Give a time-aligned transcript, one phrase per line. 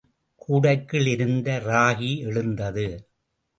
[0.41, 2.87] கூடைக்குள் இருந்த ராகி எழுந்தது.